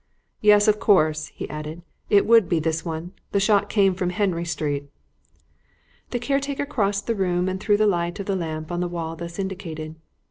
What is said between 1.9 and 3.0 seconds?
"it would be this